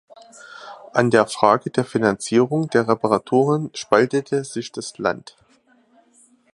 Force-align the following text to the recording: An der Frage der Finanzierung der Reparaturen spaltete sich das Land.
An 0.93 1.11
der 1.11 1.27
Frage 1.27 1.69
der 1.69 1.85
Finanzierung 1.85 2.67
der 2.71 2.87
Reparaturen 2.87 3.69
spaltete 3.75 4.43
sich 4.43 4.71
das 4.71 4.97
Land. 4.97 5.37